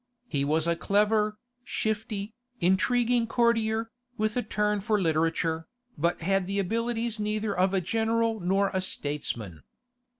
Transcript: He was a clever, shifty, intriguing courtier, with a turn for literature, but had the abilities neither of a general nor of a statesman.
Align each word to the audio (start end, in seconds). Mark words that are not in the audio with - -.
He 0.27 0.43
was 0.43 0.65
a 0.65 0.75
clever, 0.75 1.37
shifty, 1.63 2.33
intriguing 2.59 3.27
courtier, 3.27 3.91
with 4.17 4.35
a 4.35 4.41
turn 4.41 4.79
for 4.79 4.99
literature, 4.99 5.67
but 5.95 6.21
had 6.21 6.47
the 6.47 6.57
abilities 6.57 7.19
neither 7.19 7.55
of 7.55 7.71
a 7.75 7.81
general 7.81 8.39
nor 8.39 8.69
of 8.69 8.73
a 8.73 8.81
statesman. 8.81 9.61